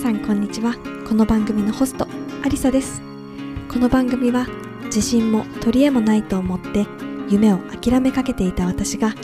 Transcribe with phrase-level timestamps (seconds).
[0.00, 0.76] さんこんにちは。
[1.06, 2.08] この番組のホスト
[2.42, 3.02] アリサです。
[3.70, 4.46] この番組は
[4.84, 6.86] 自信も取り柄もないと思って
[7.28, 9.14] 夢を諦めかけていた私が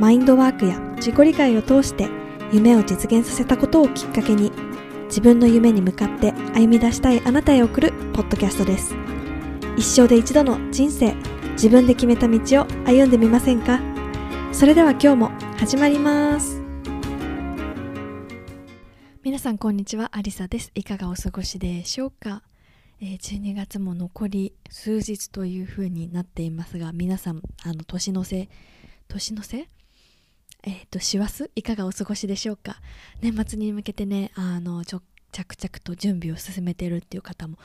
[0.00, 2.08] マインドワークや自己理解を通して
[2.50, 4.50] 夢を実現させたことをきっかけに
[5.04, 8.96] 自分の夢に向かって歩み出したいあなたへ送るポッドキャストです。
[9.76, 11.14] 一生で一度の人生
[11.52, 13.78] 自分で決めた道を歩んでみませんか？
[14.50, 16.63] それでは今日も始まります。
[19.44, 20.72] さんこんにちはアリサです。
[20.74, 22.42] いかがお過ごしでしょうか、
[22.98, 28.48] えー、12月も残り数日という風になっていますが皆さんあの年の瀬
[29.06, 29.68] 年の瀬？
[30.62, 31.50] えっ、ー、と師走？
[31.54, 32.80] いかがお過ごしでしょうか？
[33.20, 37.58] 年末に向けてねあのちょ着々と準備を進めてるっていう方も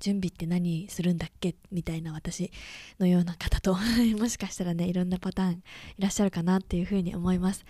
[0.00, 1.54] 準備って何するんだっけ？
[1.70, 2.50] みたいな私
[2.98, 3.76] のような方と
[4.18, 5.56] もしかしたらねいろんなパターンい
[5.98, 7.66] らっしゃるかなっていうふうに思います。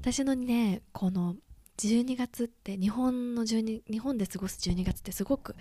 [0.00, 1.36] 私のねこの
[1.78, 5.54] 12月って日本の12日本で過ごす12月ってすごく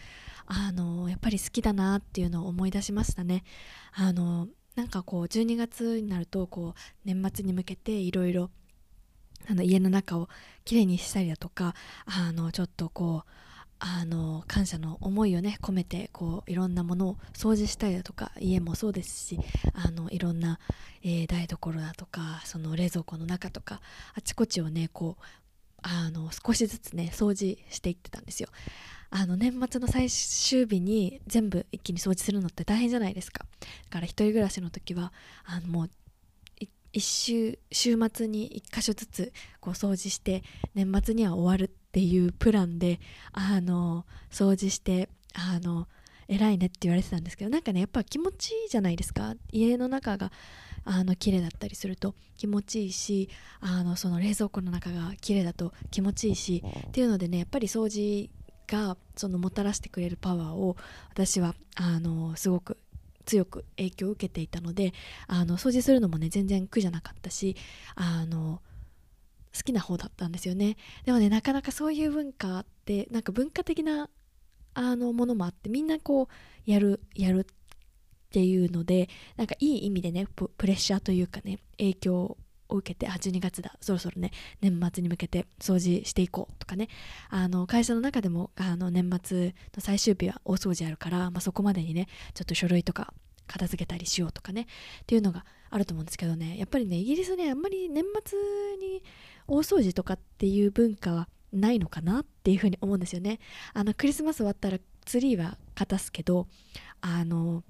[0.45, 3.43] あのやっぱり好きだなっていうのを思い出しましたね。
[3.93, 8.49] あのなんかこう12月になるとこう年末に向けていろいろ
[9.63, 10.27] 家の中を
[10.63, 11.75] きれいにしたりだとか
[12.05, 13.29] あのちょっとこう
[13.79, 16.09] あの感謝の思いをね込めて
[16.47, 19.39] いろんなものを掃除したりだとか家もそうですし
[20.11, 20.59] いろんな、
[21.03, 23.81] えー、台所だとかその冷蔵庫の中とか
[24.15, 25.23] あちこちをねこう
[25.87, 28.49] あの少しずつね掃除していってたんですよ。
[29.11, 33.45] あの年末の最終日に全部一気に掃除するのって大変じゃないですか。
[33.61, 35.13] だから一人暮らしの時は
[35.45, 35.89] あのもう
[36.91, 42.99] 一週週末に1箇所ずつこう掃除して年末には終わるっていうプランで
[43.31, 45.87] あの掃除してあの
[46.27, 49.35] 偉いねって言われてたんですけどなんかねやっぱ気持ちいいじゃないですか。
[49.51, 50.31] 家の中が
[50.85, 58.29] あの綺麗だったりすると気持ちいいしあのその冷蔵庫の中が綺麗だと気持ちいいしっていうのでねやっぱり掃除
[58.67, 60.77] がそのもたらしてくれるパワーを
[61.09, 62.77] 私はあのすごく
[63.25, 64.93] 強く影響を受けていたので
[65.27, 67.55] あの掃除するのもね全然苦じゃなかったし
[67.95, 68.61] あの
[69.55, 70.75] 好きな方だったんですよね。
[71.05, 74.09] でもねなかなかそういう文化ってなんか文化的な
[74.73, 77.47] あのものもあってみんなこうやるやる
[78.35, 79.07] っていうので
[79.37, 82.37] なんかいい意味でねプレッシャーというかね影響を
[82.67, 86.89] 受けてあ12月だそろそろね年末に向けて掃除していこうとかね。
[87.29, 93.13] あの会社の中でもあの年末の最終日は大掃除あるから、まあ、そこまでにねちょっと書類とか
[93.47, 94.63] 片付けたりしようとかね。
[94.63, 94.65] っ
[95.05, 96.57] ていうのがあると思うんですけどね。
[96.57, 98.37] やっぱりねイギリスねあんまり年末
[98.81, 99.01] に
[99.47, 103.39] 大掃除とかっていう文化はないのかなっていうふうに思うんですよね。
[103.73, 106.47] あのクリスマス終わったらツリーは片すけど
[106.99, 107.63] あの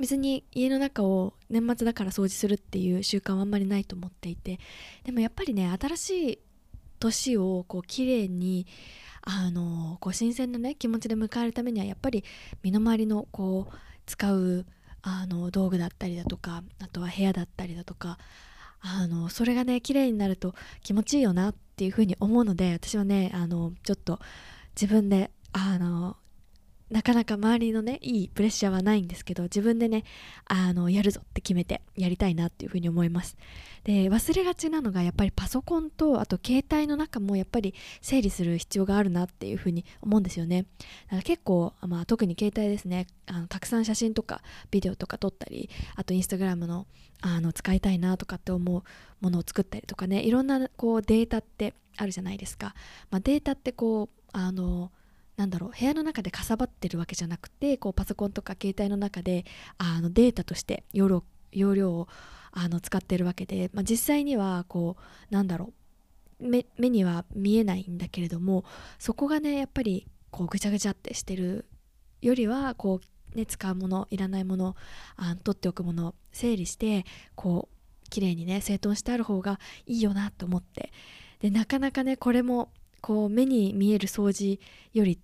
[0.00, 4.58] 別に家の中を年末だから掃除するっていう習慣はあんまりないと思っていて
[5.04, 6.38] でもやっぱりね新しい
[6.98, 8.66] 年をこう綺麗に
[9.22, 12.24] あのこう新鮮なね気持ちで迎えるためにはやっぱり
[12.62, 13.74] 身の回りのこう
[14.06, 14.66] 使う
[15.02, 18.18] あの道具だったりだとかあとは部屋だったりだとか
[18.80, 24.20] あのそれがね綺麗になると気持ちいいよなっていうふうに思うので私はねあのちょっと
[24.80, 26.16] 自分であの
[26.90, 30.04] なかなか周りのねいいプレッシャーはないんですけど自分でね
[30.44, 33.36] あのやるぞって決めてやりたいなっていうふうに思います。
[33.82, 40.62] で忘れがちなのがやっぱりパソコンとあと携帯の中もやっぱり整理する必要があるなっていうふうに思うんですよね。
[40.62, 43.06] だから結構、まあ、特に携帯ですね。
[43.26, 46.86] あのたくさん写真とかビデオとか撮ったりあとインスタグラムの
[47.20, 48.82] あの使いたいなとかって思う
[49.20, 50.22] ものを作ったりとかね。
[50.22, 52.74] いろんなこうデータってあるじゃないですか、
[53.10, 54.92] まあ、データってこうあの
[55.36, 59.44] なんだろう部屋の中でかさばってるわけじゃなくてこうパソコンとか携帯の中で
[59.78, 62.08] あのデータとして容量容量を
[62.52, 64.96] あの使ってるわけで、まあ、実際にはこ
[65.30, 65.72] うなんだろ
[66.40, 68.64] う目目には見えないんだけれども
[68.98, 71.66] そこがねやっぱりこうぐちゃぐちゃってしてる
[72.22, 73.00] よりはこ
[73.34, 74.76] う、ね、使うものいらないもの
[75.16, 77.04] あ取っておくもの整理して
[77.34, 80.92] こう綺麗にね整頓してある方がいいよなと思って。
[81.40, 82.70] でなかなかねこれも
[83.02, 84.58] こう目に見える掃除
[84.94, 85.18] より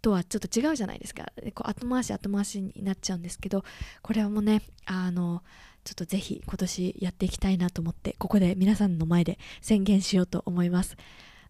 [0.00, 1.26] とはちょっと違うじゃないですか。
[1.54, 3.64] こう後回し後回しになっちゃうんですけど
[4.02, 5.42] これはもうねあの
[5.84, 10.96] ちょっとぜひ今年やっていきたいなと思ってここで皆さんの前で宣言しようと思います。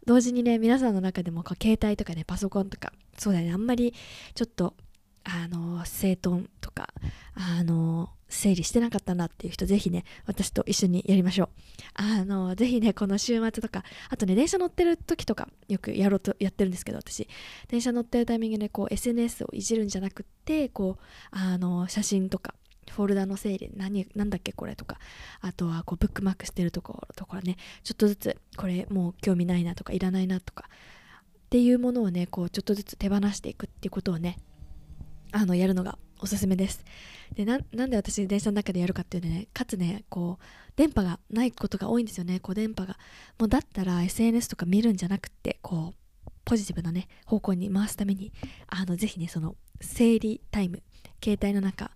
[0.06, 3.92] 同時にね皆さんの中でもこう携帯とかねパソコンとかそうだねあんまり
[4.34, 4.74] ちょっと
[5.30, 6.88] あの整頓とか
[7.34, 11.48] あの整理してなかったなっていう人ぜひね私と一緒にやりましょう。
[11.94, 17.28] あのぜひねこの週末とかあとね電車乗ってる時とかよくやろうとやってるんですけど私。
[17.68, 22.54] 電車乗ってるタイミングでこう SNS をいじるんじゃなくってこうあの写真とか
[22.90, 24.98] フォルダの整理何何だっけこれとか
[25.40, 34.38] あとはこうブックマークしてるところとかねちょっとずつこれもう興味ないなとかいらないなとかっていうものをねこうちょっとずつ手放していくっていうことをね
[35.32, 36.84] あのやるのがおすすめです。
[37.34, 40.44] でなんで私電車の中でやるかっていうとねかつねこう
[40.76, 42.40] 電波がないことが多いんですよね。
[42.40, 42.98] こう電波が。
[43.38, 48.32] もうだったら SNS とか見るんじゃなくてこうポジティブなね方向に回すために
[48.66, 50.82] あのぜひねその整理タイム
[51.22, 51.90] 携帯の中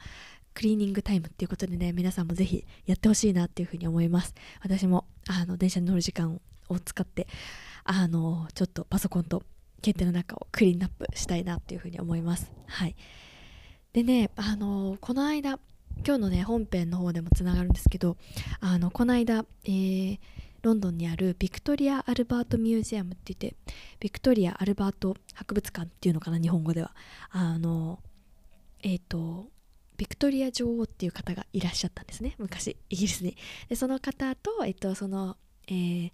[0.55, 4.34] クリーニングタイムっていうことでね皆さんもぜひやってほしいなっていうふうに思います。
[4.62, 7.26] 私もあの電車に乗る時間を使って
[7.84, 9.43] あのちょっとパソコンと
[9.84, 12.52] 携帯の中をクリーンアップしたいなっていうふうに思います。
[12.67, 12.96] はい。
[13.93, 15.58] でねあのこの間
[16.06, 18.17] 今日のね本編の方でもつながるんですけど
[18.61, 20.19] あのこの間、えー、
[20.62, 23.56] ロンドンにあるビクトリア・アルバート・ミュージアムって言って
[24.00, 26.94] ビクトリア・アルバート博物館っていうのかな日本語では。
[27.31, 28.00] あの
[28.82, 29.50] えっ、ー、と
[29.96, 33.37] ビクトリア女王っていう方がいらっしゃったんですね昔イギリスに。
[33.69, 35.37] でその方と、えっ、ー、と、その、
[35.69, 36.12] えー、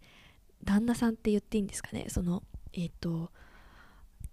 [0.64, 2.42] 旦那さんって言っていいんですかねその
[2.74, 3.30] えっ、と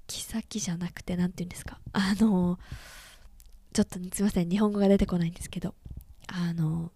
[0.07, 1.79] 妃じゃなくて何て言うんですか？
[1.93, 2.59] あの
[3.73, 5.73] ちょっとすいません日本語が出てこないんですけど。
[6.27, 6.91] あの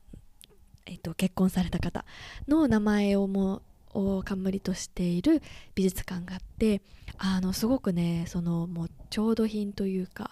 [0.87, 2.03] えっと結婚された方
[2.47, 3.61] の名前をも
[3.93, 5.43] を冠としている
[5.75, 6.81] 美術館があって
[7.19, 10.31] あのすごくねそのもう調度品というか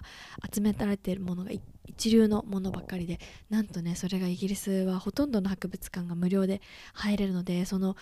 [0.52, 1.52] 集められているものが
[1.86, 3.20] 一流のものばっかりで
[3.52, 6.62] なんとねそれがイギリスはほとんどの博物館が無料で
[6.94, 7.96] 入れるのでその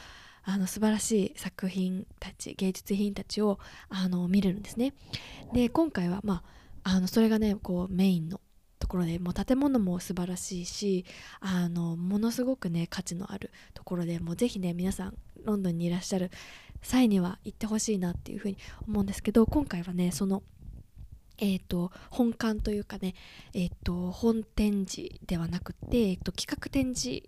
[0.45, 3.59] あの素晴らしい作品たち芸術品たちを
[3.89, 4.93] あの見れるんですね。
[5.53, 6.43] で今回はま
[6.83, 8.39] ああのそれがねこうメインの
[8.77, 11.05] ところでもう建物も素晴らしいし
[11.39, 16.29] あのものすごくね価値のあるところでもうぜひね皆さんロンドンにいらっしゃる
[16.83, 18.57] 際には行ってほしいなっていうふうに
[18.87, 20.43] 思うんですけど今回はねその
[21.37, 23.13] えーと、本館というかね、
[23.53, 27.21] えーと、本展示ではなくて、えーと、企画展示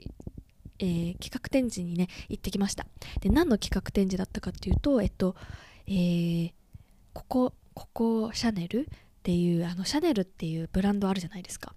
[0.79, 2.85] えー、企画展示にね行ってきました。
[3.21, 5.35] で何の企画展示だったかっていうとえっと
[5.87, 6.51] えー、
[7.13, 8.85] ここここシャネルっ
[9.23, 11.73] ていうあのシャネルっていうブランドあるじゃないですか。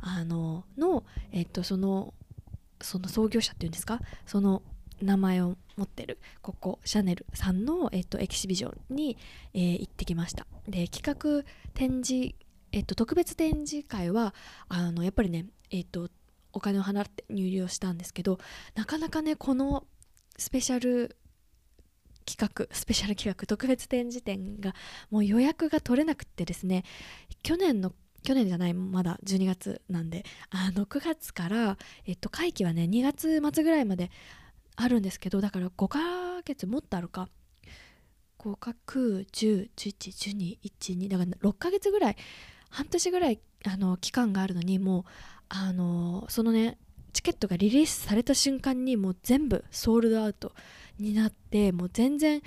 [0.00, 2.14] あののえっとその
[2.80, 4.00] その創業者っていうんですか？
[4.26, 4.62] その
[5.02, 9.16] 名前を持ってるここシャネルさんの、えっと、エキシビジョンに、
[9.54, 10.46] えー、行ってきました。
[10.68, 12.34] で企画展示、
[12.72, 14.34] えっと、特別展示会は
[14.68, 16.08] あのやっぱりね、えっと、
[16.52, 18.38] お金を払って入寮したんですけど
[18.74, 19.84] なかなかねこの
[20.36, 21.16] スペシャル
[22.24, 24.74] 企画スペシャル企画特別展示展が
[25.10, 26.84] もう予約が取れなくてですね
[27.42, 27.92] 去年の
[28.22, 34.10] 去年じゃないまだ12月なんであの9月から、えっと、会期はね2月末ぐらいまで
[34.76, 37.28] あるんですけどだから5ヶ月もっとあるか
[38.38, 42.16] 5か910111212だから6ヶ月ぐらい
[42.70, 45.04] 半年ぐらいあの期間があるのにもう
[45.48, 46.78] あのそのね
[47.12, 50.52] チケットがリリースされた瞬間にもう全部ソールドアウト
[50.98, 52.42] になってもう全然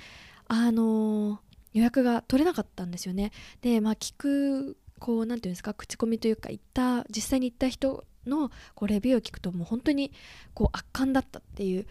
[0.48, 1.40] あの
[1.72, 3.32] 予約が取れなかったんですよね。
[3.60, 10.12] でまあ聞くこう何て言うんですか口コミというか行った実際に行った人のこうレビューを聞くともう本当に
[10.54, 11.86] こう圧巻だったっていう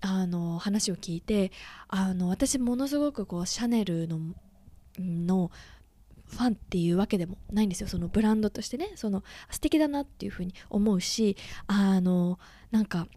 [0.00, 1.52] あの話を聞いて
[1.88, 4.18] あの私ものすごくこうシャネルの
[4.98, 5.50] の
[6.30, 7.88] ファンっていうわけでもないんですよ。
[7.88, 8.92] そのブランドとしてね。
[8.94, 11.36] その素敵だなっていうふうに思うし
[11.66, 12.38] あの
[12.70, 13.08] なんか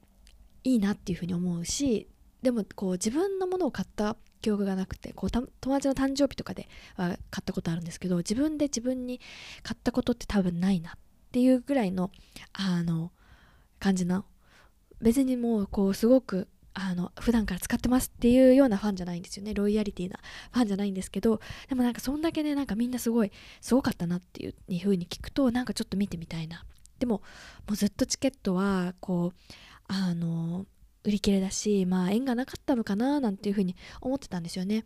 [0.64, 2.08] いいなっていうふうに思うし
[2.42, 9.22] でもこう自分のものを買った記憶がなくてこう友達の誕生日とかでは買ったことあるんですけど自分で自分に
[9.62, 10.94] 買ったことって多分ないなっ
[11.32, 12.12] ていうぐらいの
[12.52, 13.12] あの
[13.80, 14.26] 感じの
[15.02, 19.54] 別にもうこうすごくあの普段から使ってますっていうようなファンじゃないんですよね。
[19.54, 20.20] ロイヤリティな
[20.52, 21.40] ファンじゃないんですけど
[21.70, 26.66] でもなんかそんだけねなんかみんなすごいすごかったなっていう風に聞くとなんかちょっと見てみたいな。
[27.00, 27.22] でも
[27.68, 29.54] もうずっとチケットはこう
[29.88, 30.66] あの
[31.04, 34.86] 売り切れだしまあ縁がなかったのかななんていう風に思ってたんですよね。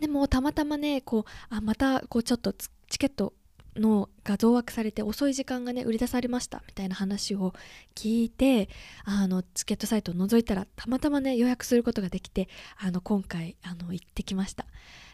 [0.00, 3.32] でもたまたまねこうあまたこうちょっとチケット
[3.76, 7.52] のが増枠されて遅い時間がね売り出されましたみたいな話を
[7.94, 8.68] 聞いて
[9.04, 14.66] あのチケットサイトを覗いたらたまたまね予約することができてあの今回あの行ってきました。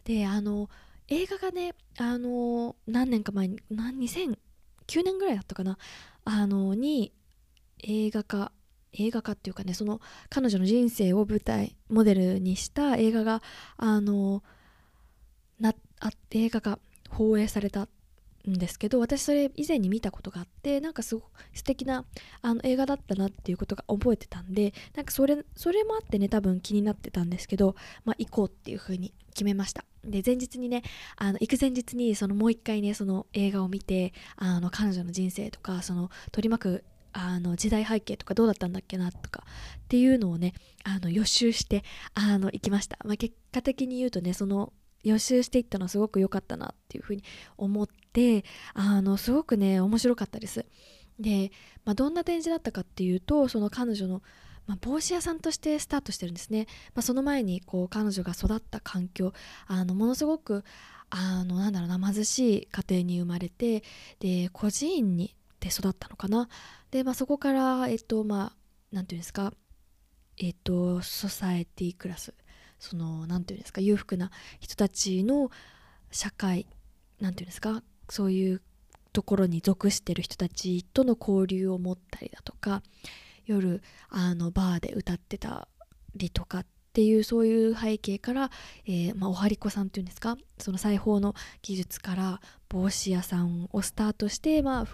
[0.04, 0.68] であの
[1.08, 4.36] 映画がねあの何年か前に2009
[5.04, 5.78] 年ぐらいだったかな
[6.24, 7.12] あのに
[7.82, 8.52] 映画化
[8.92, 13.42] 映画化っていうかねその彼女の人生を舞台モデルにした映画が
[13.76, 14.42] あの
[15.58, 16.78] なあ映画が
[17.08, 17.88] 放映された
[18.48, 22.04] んですけど私それ以前に見たことがあってなんかすごく素敵な
[22.40, 29.84] あの映画だったなっていうことが覚えてたんでなんかそれそれもあってね多分気になってたんですけど、まあ、行こうっていう風に決めました。
[30.04, 30.82] で前日にね
[31.16, 39.44] あの行く前日にそのもう一回ねその映画を見てあの彼女の人生とかその取り巻くあの時代背景とかどうだったんだっけなとか
[39.78, 41.84] っていうのをねあの予習して
[42.14, 44.72] あの行きました、まあ、結果的に言うとねその
[45.04, 47.22] 予習していったのはすごく良かったなっていうふうに
[47.56, 50.64] 思ってであのすごくね面白かったです。
[51.18, 51.52] で、
[51.84, 54.22] まあ、どんな展示だったかっていうとその彼女の、
[54.66, 59.32] まあ、帽子屋さんとしてスタートしてるんですね、まあ、その前にこう彼女が育った環境
[59.66, 60.64] あのものすごく
[61.10, 63.82] あのなんだろうな貧しい家庭に生まれて
[64.18, 66.48] で孤児院にで育ったのかな。
[66.90, 69.52] で、まあ、そこからえっとまあなんていうんですか
[70.38, 72.34] えっとソサエティクラス
[72.78, 75.50] その何て言うんですか裕福な人たちの
[76.10, 76.66] 社会
[77.20, 78.60] 何て言うんですかそういう
[79.14, 82.82] ところに属してる人たちとの交流を持ったりだとか
[83.46, 85.66] 夜あのバーで歌ってた
[86.14, 88.50] りとかっていうそういう背景から、
[88.84, 94.86] えー、まあ、おはりこさんっていうんですかその裁縫の技術から帽子屋さんをスタートして、まあ、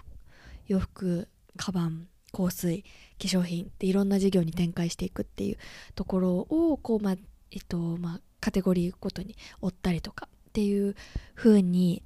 [0.67, 2.87] 洋服カバン香水化
[3.19, 5.57] 粧品っていろんな事業に展開していくっていう
[5.95, 7.15] ところをこう、まあ
[7.51, 10.95] えっとまあ、カテゴリーごとに追ったりとかっていう
[11.35, 12.01] 風に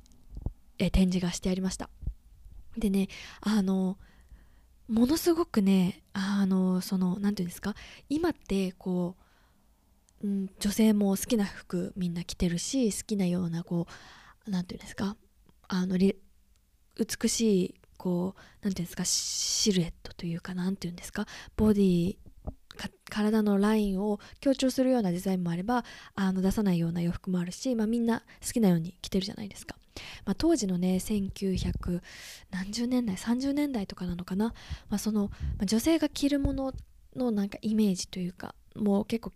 [0.83, 1.89] え展示がしてありました
[2.77, 3.07] でね
[3.41, 3.97] あの
[4.87, 7.75] ものすごくねあのその何て言うんですか
[8.09, 9.15] 今ってこ
[10.21, 13.87] う、うん、女性も好きな服みんな着てるし好きなようなこ
[14.47, 15.15] う何て言うんですか
[15.67, 21.25] あの美しいこう何て言うんですかシルエットというか何て言うんですか
[21.55, 22.17] ボディ
[23.09, 25.85] 体のラインを強調するようなデザインもあれば
[26.15, 29.75] あの出さないような洋服もあるし、まあ、みんな好きなように着てるじゃないですか。
[30.25, 32.01] まあ、当時のね1900
[32.51, 34.53] 何十年代30年代とかなのかな、
[34.89, 36.73] まあ、その、まあ、女性が着るもの
[37.15, 39.31] のなんかイメージというかもう結構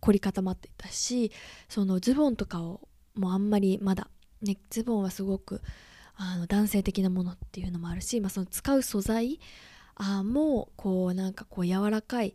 [0.00, 1.32] 凝り固まっていたし
[1.68, 2.80] そのズボンとかを
[3.14, 4.08] もうあんまりまだ、
[4.42, 5.62] ね、ズボンはすごく
[6.16, 9.40] あの男性的なものっていうのもあるし、まあ、その使う素材
[9.96, 12.34] あもこうなんかこう柔らかい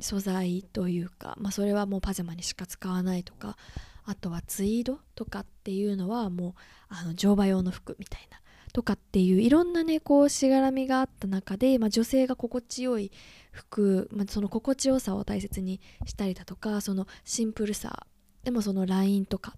[0.00, 3.56] 素材というか、まあ、それはもうパジャマにしか使わないとか
[4.06, 6.54] あとはツイードとかっていうのはもう
[6.88, 8.40] あの乗馬用の服みたいな
[8.72, 13.10] とかっていういろんなねこうしがらみがあった中で、まあ、女性が心地よい
[13.50, 18.06] 服、まあ、その心地よさを大切にしたりだとかそのシンプルさ
[18.44, 19.56] でもそのラインとか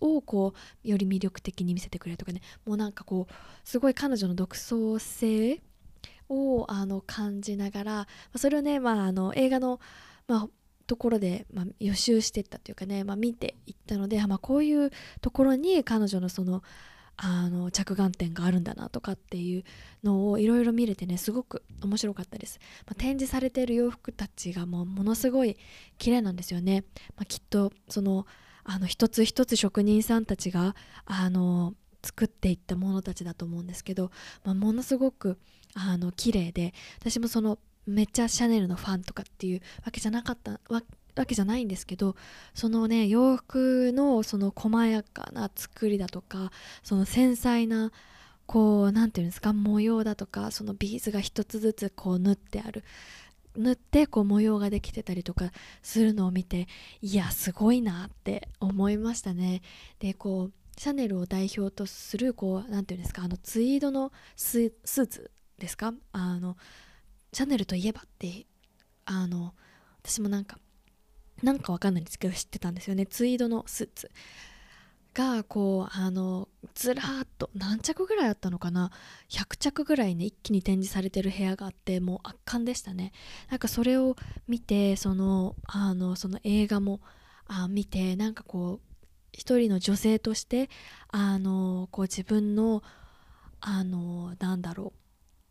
[0.00, 2.40] をこうより魅力的に見せてくれるとかね。
[2.64, 3.32] もうなんかこう
[3.64, 5.60] すごい彼女の独創性
[6.28, 9.80] をあの感じながらそれをね、まあ、あの映画の、
[10.26, 10.48] まあ、
[10.86, 16.62] ところで、まあ、予習してったというかね、まあ、見ていったので、まあ、こういうところに彼女のその
[17.16, 19.64] あの着眼点があるんだなとかっていう
[20.02, 25.56] のをいろいろ見れてねすごく面白かったです、まあ、展示されている洋服たちがもうものすごい
[25.98, 26.84] 綺麗なんですよね、
[27.16, 28.26] まあ、きっとその
[28.64, 30.74] あの一つ一つ職人さんたちが
[31.04, 34.10] あの作っていったものたちだと思うんですけど、
[34.44, 35.38] まあ、ものすごく
[35.74, 40.82] あの綺麗で私もそのめっちゃシャネルのファンとかっていうわけじゃなかったわ
[41.26, 42.16] けじゃないんですけど
[42.54, 46.50] そのね洋服のその細やかな作りだとか
[46.82, 47.92] その繊細な
[48.46, 52.84] こう何て言うんですか模様だとかそのビーズが一つずつこう縫ってある。
[53.56, 56.66] 縫ってこう模様ができてたりとかするのを見て
[57.00, 59.62] いやすごいなって思いましたね。
[60.00, 64.72] でこうシャネルを代表とするこう何て言うんですかあのツイードのスー
[65.06, 65.94] ツですか？
[66.10, 66.56] あの
[67.34, 68.46] シャネルといえばって
[69.04, 69.54] あの
[70.02, 70.58] 私もなんか
[71.42, 73.06] なんかわかんないんですけど知ってたんですよね。
[73.06, 74.10] ツイードのスーツ。
[75.14, 78.90] がこうあのずらーっと何着ぐらいあったのかな。
[79.30, 83.12] 100着ぐらいね一気に展示されてる部屋があってもう圧巻でしたね。
[83.48, 84.16] なんかそれを
[84.48, 87.00] 見てそのあのその映画も
[87.46, 88.96] あ見てなんかこう
[89.32, 90.68] 一人の女性として
[91.08, 92.82] あのこう自分の
[93.60, 94.98] あのなんだろう。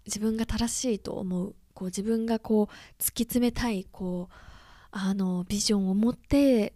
[0.06, 4.36] 自分が正しいと思うこう自分がこう突き詰めたいこう
[4.92, 6.74] あのビジョンを持って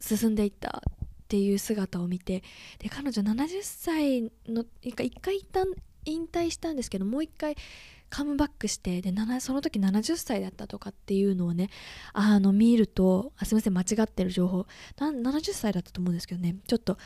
[0.00, 2.42] 進んでいったっていう姿を見て
[2.78, 5.66] で彼女70歳の一回一回一旦
[6.06, 7.56] 引退したんですけどもう一回
[8.10, 11.68] カムバックしてでその時70歳だったとかっていうのをね
[12.14, 14.66] あの見るとあすいません間違ってる情報。
[14.96, 16.56] 70歳だったと思うんですけどね。
[16.66, 16.96] ちょっと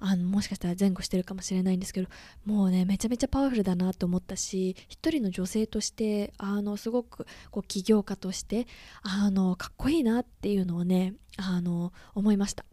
[0.00, 2.08] あのもしかしたら前後してるかもしれないんですけど
[2.44, 8.66] もうねめちゃめちゃパワフルだなと思ったし一人の女性としてあのすごくこう起業家として
[9.02, 12.64] あのかっこいいなっていうのをねあの思いました。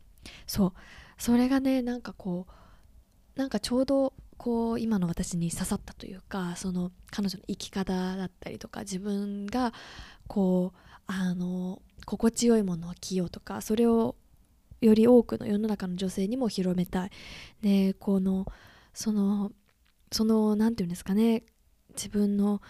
[0.45, 0.73] そう。
[1.17, 2.47] それがねなんかこ
[3.35, 9.73] うなんかちょうどこう今の私に刺さったというかその彼女の生き方だったりとか自分が
[10.27, 14.15] こうあの心地よいものを着ようとかそれを
[14.81, 17.11] より多くの世の中の女性にも広めたい。
[17.61, 18.45] でこの
[18.93, 19.51] その
[20.11, 21.43] その何て言うんですかね。
[21.89, 22.61] 自分の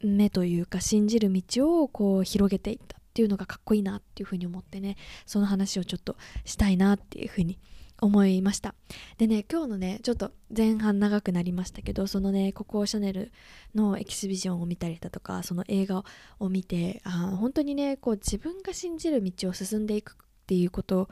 [0.00, 4.96] 目というか信じる道をこう広げていったっていうのがかっこいいなっていうふうに思ってね。
[5.26, 7.58] その話をちょっとしたいなっていうふうに
[8.00, 8.74] 思いました。
[9.16, 13.32] でね今日のねちょっと前半長くなりましたけどそのねココシャネル
[13.74, 16.04] のエキシビジョンを見たりだとかその映画
[16.38, 20.16] を見てあ本当にねこう自分が信じる道を進んでいく
[20.48, 21.10] っていうこと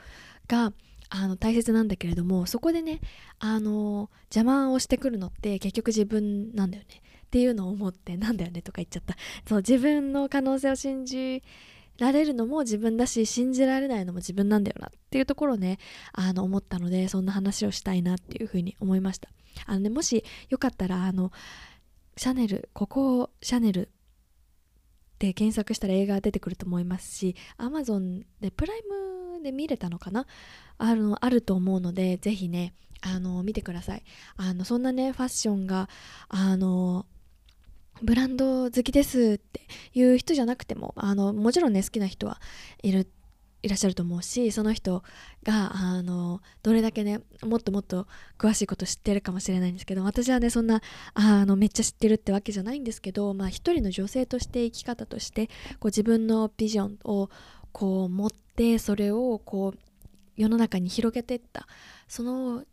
[0.48, 0.72] が
[1.10, 3.00] あの大切なんだけれどもそこでね
[3.38, 7.02] あの邪魔をしてくるのって結局自分なんだよね。
[7.26, 9.14] っていうのを思ってなんだよねとか言っちゃった。
[9.46, 11.42] そう自分の可能性を信じ
[11.98, 14.86] られるのも自分だし信じられないのも自分なんだよな。
[14.86, 15.78] っていうところをね
[16.12, 19.28] あの思ったのでそんな話をしたいなっていうふうに思いました。
[19.66, 21.30] あのねもしよかったらあの
[22.16, 23.90] シャネルここをシャネル
[25.18, 30.26] で検索したら映画出てくると思いますし Amazon でプライムで見れたのかな？
[30.78, 34.02] あのあると思うのでぜひねあの見てください。
[34.36, 35.88] あのそんなねファッションが
[36.28, 37.06] あの
[38.02, 39.60] ブランド好きですって
[39.94, 42.40] いう人じゃなくてもあのもちろんね好きな人は
[42.82, 43.08] いる
[43.62, 45.02] いらっしゃると思うしその人
[45.42, 48.06] があのどれだけねもっともっと
[48.38, 50.82] 詳しいこと知ってるかもしれないんですけど私はねそんな
[51.14, 55.52] あのめっちゃ知ってるってわけじゃないんですけど、まあ、一人の女性として生き方としてこ
[55.84, 57.28] う自分のビジョンを
[57.76, 59.78] こう持ってそれをこう
[60.34, 61.66] 世の中に広げていった。
[62.08, 62.64] その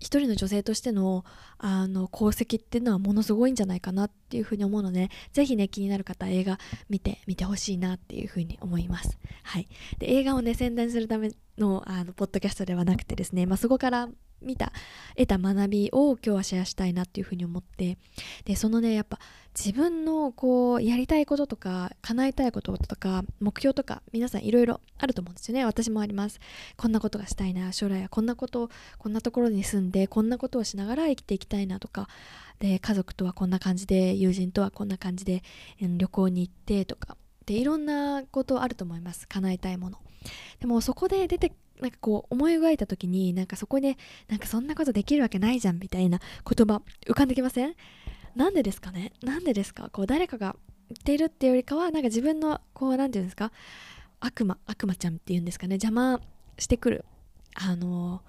[0.00, 1.24] 一人の女性としての
[1.58, 9.18] あの功績っていうのはものすごいんじゃないかなっていうふうに思うので是非ね気になる方映画見てみてほしいなっていうふうに思います。
[9.44, 9.68] はい、
[10.00, 14.08] で映画をね宣伝するためのあのポッドキャストではなくてですね、まあ、そこから
[14.42, 14.72] 見た
[15.16, 17.98] 得た学びを今日はシェアしたいなっていうふうに思って
[18.44, 19.18] でそのねやっぱ
[19.58, 25.64] 自分のこうやりたいこととか叶えたいこととか目標とか皆さんいろいろあると思うんですよね。
[25.64, 26.38] 私もあります。
[26.76, 32.08] こんなことがしたいな将来はこんなことこんなところに住んでこんなことをしながら生きていきたいなとか
[32.60, 35.42] で家族とはこんな感じで友人とはこんな感じで
[35.80, 37.16] 旅行に行ってとか
[37.46, 39.26] でいろんなことあると思います。
[39.26, 39.98] 叶えたいもの。
[40.60, 43.96] でもそこで出てなんかこう思い描いた時になんかそこで
[44.28, 47.74] なんかそんなことできるわけないじゃんみたいな言葉浮かんできません？
[48.36, 49.12] なんでですかね？
[49.22, 49.90] なんでですか？
[49.90, 50.56] こう誰かが
[50.88, 53.52] 言っているっていうよりかはなんか自分のこう何て言うんですか？
[54.20, 55.74] 悪魔悪魔ちゃんっていうんですかね？
[55.74, 56.20] 邪魔
[56.58, 57.04] してくる
[57.54, 58.22] あの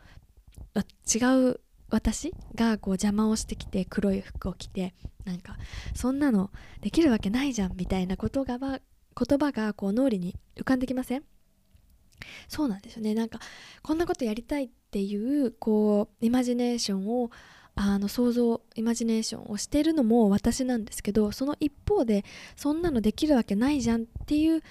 [0.76, 4.94] 違う私がこう邪魔をしてきて黒い服を着て
[5.26, 5.58] なんか
[5.94, 6.50] そんなの
[6.80, 8.80] できるわけないじゃんみたいなことが言
[9.38, 11.24] 葉がこう脳裏に浮かんできません？
[12.48, 13.14] そうなんですよね。
[13.14, 13.40] なんか
[13.82, 17.32] こんなことやりたいっていうこうイマジネーションを
[17.76, 24.62] あの想像イマジネーションをしてるのも私なんですけどその一方でそんなのできるわけないじゃんっていう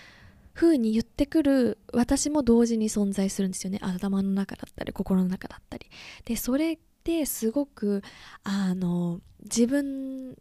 [0.52, 3.78] 風に言ってくる私も同時に存在するんですよね。
[3.82, 5.86] 頭の中だったり心の中だったり。
[6.24, 8.02] でそれってすごく
[8.44, 10.34] あの自分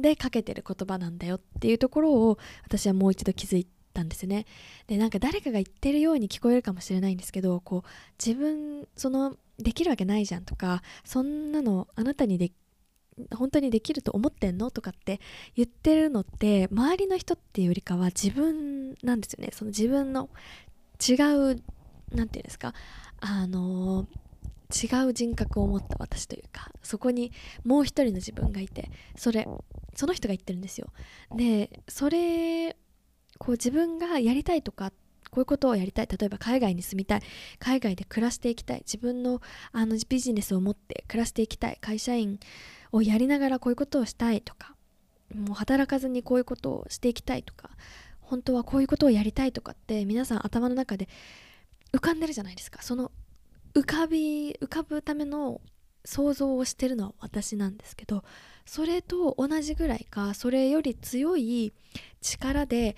[0.00, 4.46] でかけてる言葉なんだよっていうところを私はもう一度気づいてたんですね。
[4.86, 7.88] でなんか誰かが言ってるように聞こえるかもしれないんですけどこう
[8.24, 12.52] 自分そのできるわけないじゃんとかそんなのあなたにで
[13.34, 15.20] 本当にできると思ってんのとかって
[15.54, 19.50] 言ってるのって周りの人っていうよりかは自分なんですよね。
[19.52, 20.30] その自分の
[21.06, 21.62] 違う何て
[22.14, 22.74] 言うんですか
[23.20, 24.06] あの
[24.72, 27.32] 違う人格を持った私というかそこに
[27.64, 29.46] もう一人の自分がいてそれ
[29.94, 30.88] その人が言ってるんですよ。
[31.36, 32.76] でそれ
[33.42, 34.92] こう自分がやりたいとか
[35.30, 36.06] こういうことをやりたい。
[36.06, 37.22] 例えば海外に住みたい。
[37.58, 38.84] 海外で暮らしていきたい。
[38.86, 39.40] 自分の
[39.72, 41.78] あのビジネスを持って暮らしていきたい。
[41.80, 42.38] 会社員
[42.92, 44.76] をやりながらこういうことをしたいとか。
[45.34, 47.70] もう働かずにこういうことをしていきたいとか。
[48.20, 51.08] 本当はこういうことをやりたいとかって皆さん頭の中で
[51.92, 52.80] 浮かんでるじゃないですか。
[52.82, 53.10] その
[53.74, 55.60] 浮かび浮かぶための
[56.04, 58.24] 想像をしてるのは私なんですけど
[58.66, 61.72] それと同じぐらいかそれより強い
[62.20, 62.96] 力で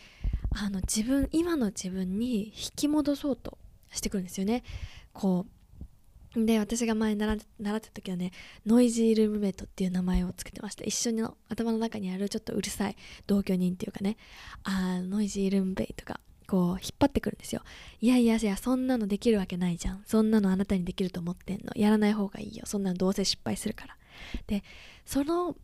[0.57, 3.59] あの自分今の自分に引き戻そうと
[3.93, 4.63] してくるんですよね。
[5.13, 5.47] こ
[6.37, 8.33] うで私が前習習った時はね
[8.67, 12.97] ノイジールームメイトっていう名前をつけてました一緒の頭の中にあるちょっとうるさい
[13.29, 14.17] 同居人っていうかね
[14.65, 17.63] あノイジールームメイトがこう引っ張ってくるんですよ。
[18.01, 20.03] いやいやいやそんなのできるわけないじゃん。
[20.07, 21.73] そんなのあなたにできると思ってんの。
[21.75, 22.65] やらない方がいいよ。
[22.67, 23.97] そんなのどうせ失敗するから。
[24.47, 24.63] で
[25.07, 25.57] その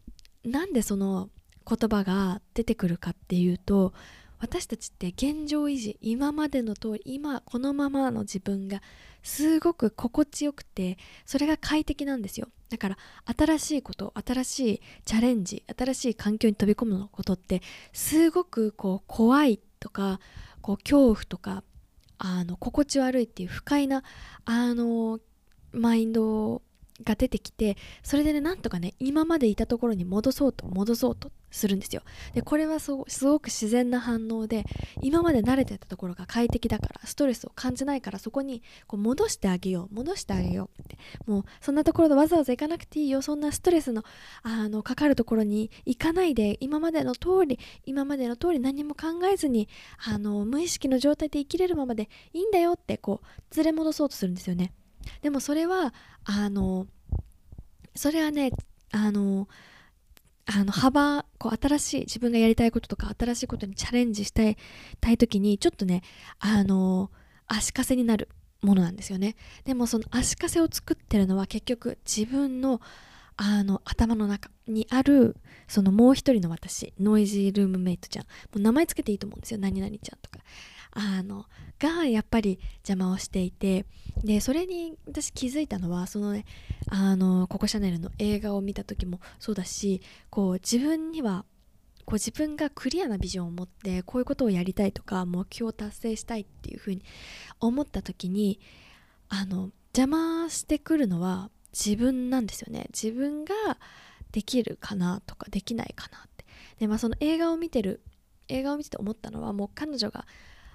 [0.45, 1.29] なんでその
[1.69, 3.93] 言葉が出てくるかっていうと
[4.41, 8.83] 私たちって現状維持今までの通り今このままの自分が
[9.23, 12.49] すごく心地よくてそれが快適なんですよ。
[12.71, 12.99] だから
[13.37, 20.21] 新しいこと新しいチャレンジ新しい環境に飛び込むのことってすごくこう怖いとか
[20.63, 21.65] こう恐怖とか
[22.19, 24.05] あの心地悪いっていう不快な
[24.45, 25.19] あの
[25.73, 26.63] マインド
[27.03, 31.31] が出てきてそれでねなんとかね今までいたところに戻そうと戻そうと。
[31.51, 32.03] するんですよ。
[32.35, 33.05] でこれはすご
[33.41, 34.65] く自然な反応で
[35.03, 40.99] 今まで慣れてたところが快適だからストレスを感じないからそこにこう戻してあげよう戻してあげようって。
[41.27, 43.23] もうそんなところでわざわざ行かなくていいよ。
[43.23, 44.05] そんなストレスの
[44.43, 49.69] あのかかるところに行かないで今までの通り今までの通り何も考えずに
[50.05, 54.73] あの無意識の状態で生きれるままでいいんだよってこう連れ戻そうとするんですよね。
[55.23, 56.87] でもそれはあの
[57.95, 58.53] それはね
[58.93, 59.49] あの
[60.53, 64.57] あの幅こう新しい自分がやりたいこととか新しいことにチャレンジしたい
[65.01, 66.03] たい時にちょっとね
[66.41, 67.11] あの
[67.47, 68.29] 足かせになる
[68.61, 69.37] ものなんですよね。
[69.65, 72.81] でもその足かせを作ってるのは結局自分の
[73.37, 75.37] あの頭の中にある
[75.67, 78.25] そのもう一人の私ノイジールームメイトちゃん。
[78.25, 79.61] もう名前つけていいと思うんですよ。
[79.61, 80.41] 何々ちゃんとか。
[80.93, 81.47] あの
[81.81, 83.87] がやっぱり邪魔をしていて
[84.23, 86.45] でそれに私気づいたのはそのね
[86.89, 91.45] あのココ・シャネルの映画を見た時もそうだしこう自分には
[92.05, 97.03] こう自分がクリアなビジョンを持ってこういうことをやりたいとか目標を達成したいっていうふうに
[97.61, 98.61] 思った時に
[99.29, 102.89] あの邪魔してくるのは自分なんですよね。
[102.93, 103.55] 自分が
[104.33, 106.45] できるかなとかできないかなって。
[106.79, 108.03] でまあその映画を見てる
[108.49, 110.27] 映画を見てて思ったのはもう彼女が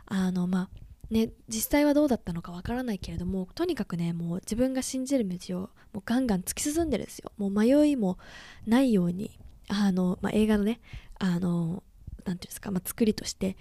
[0.05, 5.61] あのまあね実際はどうだったのかわからないけれどもとにかくねもう自分が信じる道を
[5.93, 7.31] もうガンガン突き進んでるんですよ。
[7.37, 8.17] もう迷いも
[8.65, 10.79] ないようにあの、まあ、映画のね
[11.19, 11.83] あの
[12.25, 13.55] 何ていうんですか、まあ、作りとして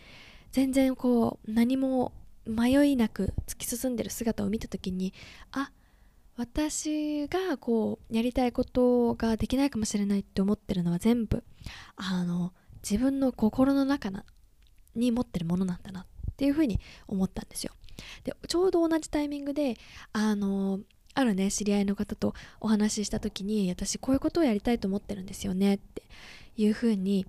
[0.52, 2.12] 全然こう何も
[2.46, 5.14] 迷いなく突き進んでる姿を見た時に
[5.52, 5.70] あ
[6.36, 11.44] 私がこうやりたいことができないかもしれないって思ってるのは全部
[11.96, 12.52] あの
[12.82, 14.10] 自分の心の中
[14.94, 17.72] に持ってるものなんだなってっていうふうに思ったんですよ。
[18.24, 19.76] でちょうど同じタイミングで
[20.12, 20.80] あの
[21.14, 26.02] あるね知り合いの方とお話しした時に私こういうことをやりたいと思ってるんですよねって
[26.56, 27.24] いうふうに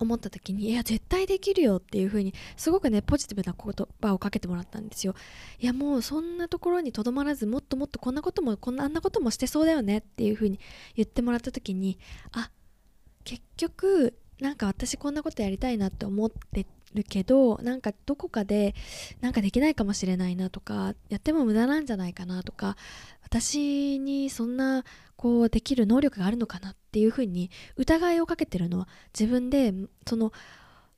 [0.00, 5.14] 思った時にいや絶対できるよっていう風にすごくねポジティブな言葉をかけてもらったんですよ
[5.58, 10.58] いやもうそんなところにとどまらずもっともっとこんなこともこんなあんなこともしてそうだよねっていう風に
[10.96, 11.98] 言ってもらった時に
[12.32, 12.50] あ
[13.24, 18.74] 結局なんか私こんなことやりたいなって思ってるけどなんかどこかで
[19.20, 22.76] なんかできないかもしれないなとかやっても無駄なんじゃないかなとか
[23.22, 24.84] 私にそんな
[25.16, 29.72] こうできる能力があるのかなっていうふうに疑いをかけてるのは自分で
[30.06, 30.32] その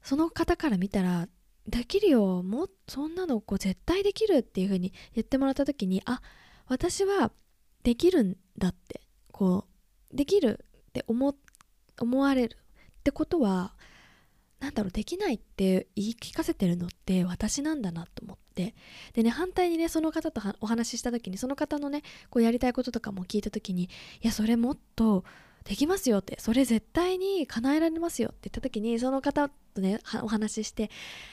[0.03, 1.29] その方から見たら
[1.69, 6.21] できるよもそんなのこう絶対できるっていうふうに言ってもらった時にあ
[6.67, 7.31] 私は
[7.83, 9.01] できるんだって
[9.31, 9.67] こ
[10.13, 11.35] うできるって思
[12.01, 12.62] 思われる。
[13.03, 13.75] ってことは
[14.61, 18.75] なんだろうできないって言い聞かせてるのって私なんだなと思って。
[19.15, 23.89] でね反対にねその方とお話しした時にその方のねこうやりたいこととかも聞いた時にい
[24.21, 25.25] やそれもっと
[25.65, 30.91] できますよってそれ絶対に叶えられますよって言った時にその方とねお話しして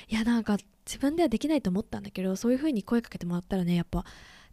[0.08, 4.06] いやなんか自分ではできないと思ったんだけどそういう風に声かけてもらったらねやっぱ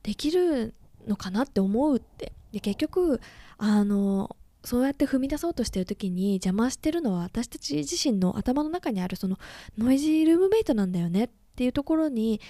[0.03, 0.75] できる
[1.07, 2.33] のかなって思うって。
[2.53, 3.21] で結局
[3.59, 9.39] あのそうやって踏み出そうとしてる時に邪魔してるのは私たち自身の頭の中にあるその
[9.79, 12.41] ノイジールームメイトなんだよねっていうところに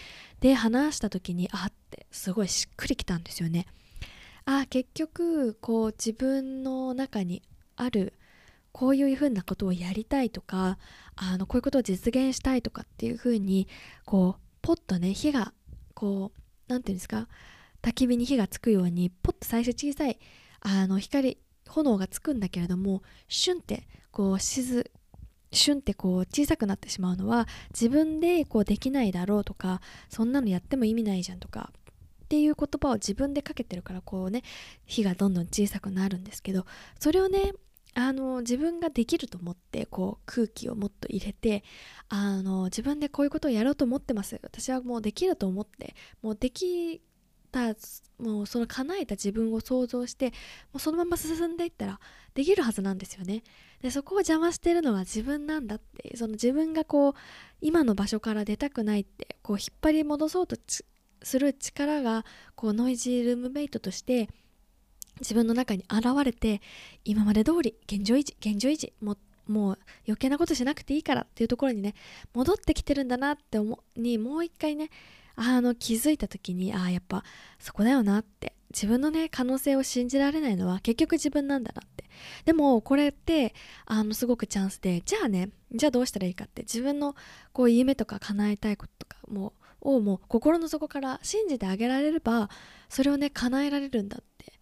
[0.41, 3.67] で話した時にあってすごいしっくりきたんですよね。
[4.47, 7.43] あ結局こう自分の中に
[7.77, 8.15] ある
[8.73, 10.79] こういうふうなことをやりたいとか
[11.17, 13.69] あのこういうことを実現したいとかっていうふうに
[14.07, 15.53] こうポッとね火が
[15.93, 17.29] こう何て言うんですか
[17.83, 20.19] 焚き火に火がつくようにポッと最初小さい
[20.61, 21.37] あの光
[21.69, 24.91] 炎がつくんだけれどもシュンってこうしず
[25.53, 31.71] シュンってこう小さくなってしまうのは自分でこうできないだろうとかそんなのやっても意味ないじゃんとか
[32.25, 34.43] っていう言葉を自分でかけてるからこうね
[34.85, 36.67] 火がどんどん小さくなるんですけど
[36.99, 37.53] それをね
[37.95, 41.65] あの自分ができると思ってこう空気をもっと入れて
[42.09, 44.39] あの自分でこういうことをやろうと思ってます。
[44.43, 47.01] 私はもうできると思ってもうでき
[47.47, 47.75] た
[48.19, 50.33] もうその叶えた自分を想像しても
[50.75, 52.01] うそのまま進んでいったら
[52.35, 53.43] できるはずなんですよね。
[53.83, 57.15] でそこを邪魔してるのは自分なんだってその自分がこう
[57.61, 60.57] 今の場所から出たくないってこう引っ張り戻そうと
[61.23, 64.29] する力がこうノイジールームメイトとして
[65.21, 66.61] 自分の中に現れて
[67.05, 71.95] 今まで通り現状維持現状維持ももう余計なことしなくていいからっていうところにね
[72.35, 74.91] 戻ってきてるんだなって思にもう一回ね
[75.37, 77.23] あの気づいた時にああやっぱ
[77.59, 78.55] そこだよなって。
[78.73, 82.05] 自分のね可能性を信じられないのは結局自分なんだなって。
[82.45, 83.55] でもこれって
[83.87, 86.63] あのすごくチャンスでじゃあねじゃあどうしたらいいかって。
[86.63, 87.15] 自分の
[87.53, 92.51] こう夢とか叶えたいこととかもをもう心の底から信じてあげられれば
[92.89, 94.53] それをね叶えられるんだって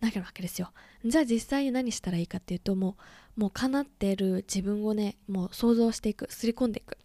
[0.00, 0.72] なるわけですよ。
[1.04, 2.96] じゃあ実際に何したらいいかっていうとも
[3.36, 6.98] うもう叶ってる自分をねもう想像していくすり込んでいく。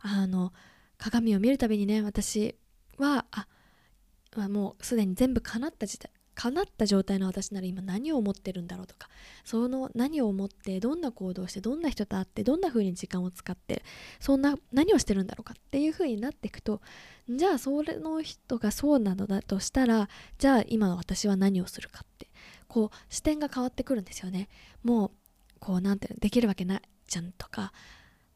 [0.00, 0.52] あの
[0.98, 2.56] 鏡を見るたびにね私
[3.02, 3.46] はあ
[4.48, 9.08] もうすでに全部叶った時代叶った状態の私なら今何を思ってるんだろうとか
[9.44, 13.82] その何を思ってどんな行動してどんな人と会ってどんな風に時間を使って
[14.18, 16.80] そんな何をしてるんだろうかっていう風になっていくと
[17.28, 22.28] じゃあそれの人がそうなのだとしたらじゃあ今の私は何をするかって
[22.66, 24.48] こう視点が変わってくるんですよね。
[24.82, 25.10] もう
[25.60, 27.72] こうなんていうのできるわけないじゃんとか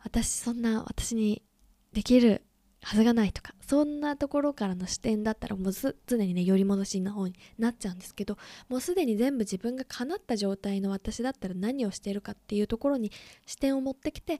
[0.05, 1.43] 私そんな私に
[1.93, 2.43] できる
[2.87, 13.11] はずがないとかそんなところからの視点だったらもう常にね寄り戻しの方になっちゃうんですけどもうすでに全部自分が叶った状態の私だったら何をしているかっていうところに
[13.45, 14.39] 視点を持ってきて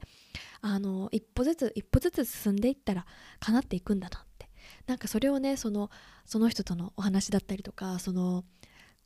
[0.61, 3.05] あの一歩ずつ一歩ずつ進んでいったら
[3.41, 4.47] 叶っていくんだなって。
[4.85, 5.89] なんかそれをねその
[6.25, 8.45] その人とのお話だったりとかその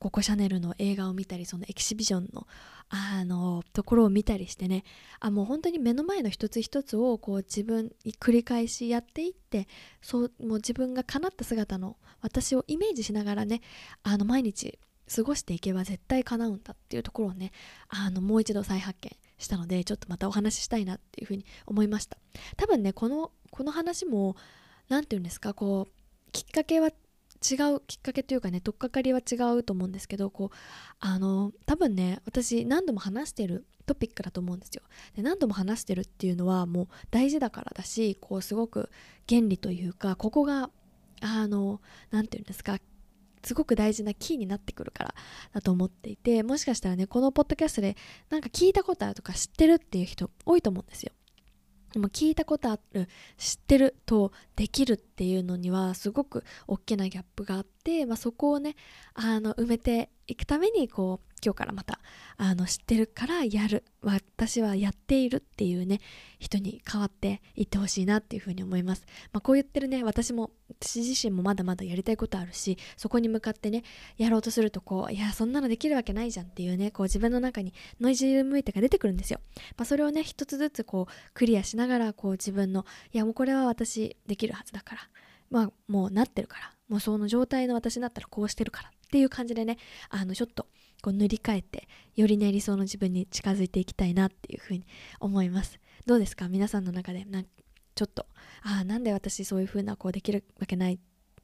[0.01, 2.47] ココシャネルの映画を見たりそのエキシビジョンの
[2.89, 4.83] あのところを見たりしてね。
[5.19, 9.67] あもう本当に目の前の一つ一つをこう自分に繰り返しやっていって
[10.01, 13.61] そうもう自分が叶った姿の私をイメージしながらね
[14.01, 14.79] あの毎日
[15.15, 17.51] 過ごしていけば絶対叶うんだっていうところをね
[17.89, 22.17] あのもう一度再発見したのでちょっとまたお話ししたいなっていうふうに思いました。
[22.57, 24.35] 多分ねこのこの話も
[24.89, 26.89] 何て言うんですかこうきっかけは
[27.41, 30.55] 違うきっかけというかね取っかかりは違うと思うんですけどこう
[30.99, 34.83] あの多分ね私何度も話してるトピックだと思うんですよ。
[35.15, 38.89] で何度も話してるっていうのはもう大事だからだしこうすごく
[39.27, 40.69] 原理というかここが
[41.21, 42.79] あの何て言うんですか
[43.43, 45.15] すごく大事なキーになってくるから
[45.53, 47.97] だと思っていてもしかしたらねこのポッドキャストで
[48.29, 51.11] なんか聞いたことあるとか知ってるっていう人多いと思うんですよ。
[51.93, 58.75] でも聞いたことある知ってるとできるっていうのにはすごく大きなギャップがあって、まあ、そこをね
[59.13, 61.99] あの埋めていくためにこう今日からまた
[62.37, 65.99] あの知ってるからやる私はやっているっていうね
[66.39, 73.83] 人に変わっていってほしいなっていうふうに思います、まあ、こう言ってるね私も私自身もまだまだやりたいことあるしそこに向かってね
[74.17, 79.39] やろうとするとこういやそんなのできるわけないじゃんっていうねこう自分の中にノイジームイテが出てくるんですよ、
[79.77, 85.01] まあ、それをね一つずつこうクリアしながらこう自分のいやもうこれは私できるはずだから
[85.49, 89.77] まあもうなってるからもうその状態の私だったらこうしてるからっていう感じでね
[90.09, 90.67] あのちょっと
[91.01, 94.85] こう塗り替えてよりね理想の自分に近づいていきたいなっていうふうに
[95.19, 95.79] 思います。
[96.05, 96.47] どうですか？
[96.47, 97.45] 皆さんの中でなん
[97.93, 98.25] ちょっと
[98.63, 100.99] ああなんで私そういう風なこうできるわけない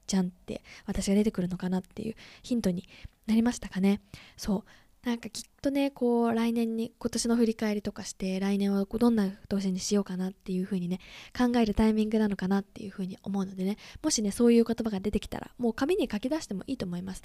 [0.08, 2.88] じゃんって私が出てくるのかなっていうヒントに
[3.26, 4.02] なりましたかね？
[4.38, 4.64] そう。
[5.04, 11.00] なんかきっとねこう来年に今年の振り返りとかして来年はどんな年にしようかなっていう風にね
[11.38, 13.78] 考えるタイミングなのかなっていう風に思うのでね。
[14.04, 17.22] もしねそういう言葉が出てきたらもう紙に書き出してもいいと思います。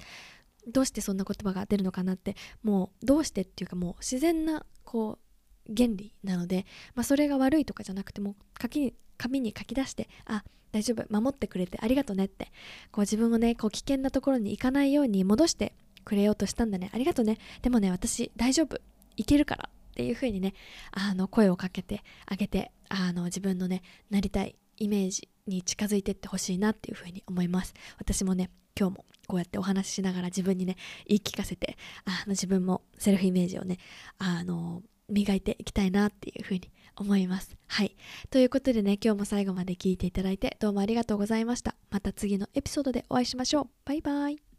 [0.67, 5.19] どうしてそんな言葉が出るのかなってもうどうしてっていうかもう自然なこ
[5.67, 12.51] う原理なので、まあ、それが悪いとかじゃなくても書き紙に書き出してあ大丈夫守ってくれてありがとねって
[12.91, 15.73] こう自分をねこう危険なところに行かないように戻して
[16.03, 16.89] くれようとしたんだね。
[16.93, 17.37] ありがとね。
[17.61, 18.79] でもね私大丈夫
[19.15, 20.53] いけるからっていう風にね
[20.91, 27.73] あの声をかけてあげてあの自分のねなりたいイメージに近づいてってほしいなっていう風に思います。
[27.97, 30.75] 私もね今日もこうやってお話ししながら自分にね
[31.07, 33.77] 言い聞かせてあの自分もセルフイメージをね
[34.17, 37.57] あの磨いていきたいなっていうふうに思います。
[37.67, 37.95] はい。
[38.29, 41.75] ということでね 今日も最後まで聞いていただいてどうもありがとうございました。
[41.89, 43.69] また次のエピソードでお会いしましょう。
[43.85, 44.52] バイバイ。